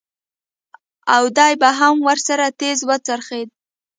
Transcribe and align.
او 1.15 1.23
دى 1.37 1.51
به 1.61 1.69
هم 1.79 1.95
ورسره 2.07 2.45
تېز 2.59 2.79
وڅرخېد. 2.89 3.49